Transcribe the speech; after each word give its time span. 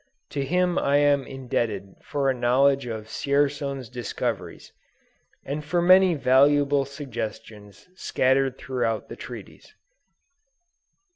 To 0.31 0.43
him 0.43 0.79
I 0.79 0.97
am 0.97 1.27
indebted 1.27 1.93
for 2.01 2.27
a 2.27 2.33
knowledge 2.33 2.87
of 2.87 3.05
Dzierzon's 3.05 3.87
discoveries, 3.87 4.73
and 5.45 5.63
for 5.63 5.79
many 5.79 6.15
valuable 6.15 6.85
suggestions 6.85 7.87
scattered 7.93 8.57
throughout 8.57 9.09
the 9.09 9.15
Treatise. 9.15 9.75